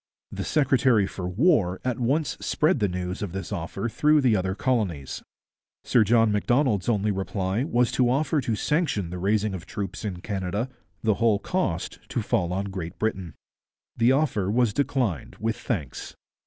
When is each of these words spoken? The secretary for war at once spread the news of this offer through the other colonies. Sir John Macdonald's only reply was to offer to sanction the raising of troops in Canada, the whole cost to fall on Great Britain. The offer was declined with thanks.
The 0.31 0.43
secretary 0.43 1.05
for 1.05 1.29
war 1.29 1.79
at 1.85 1.99
once 1.99 2.35
spread 2.41 2.79
the 2.79 2.87
news 2.87 3.21
of 3.21 3.33
this 3.33 3.51
offer 3.51 3.87
through 3.87 4.21
the 4.21 4.35
other 4.35 4.55
colonies. 4.55 5.21
Sir 5.83 6.03
John 6.03 6.31
Macdonald's 6.31 6.89
only 6.89 7.11
reply 7.11 7.63
was 7.65 7.91
to 7.91 8.09
offer 8.09 8.41
to 8.41 8.55
sanction 8.55 9.11
the 9.11 9.19
raising 9.19 9.53
of 9.53 9.67
troops 9.67 10.03
in 10.03 10.21
Canada, 10.21 10.69
the 11.03 11.13
whole 11.21 11.37
cost 11.37 11.99
to 12.09 12.23
fall 12.23 12.51
on 12.51 12.71
Great 12.71 12.97
Britain. 12.97 13.35
The 13.95 14.11
offer 14.11 14.49
was 14.49 14.73
declined 14.73 15.35
with 15.39 15.55
thanks. 15.55 16.15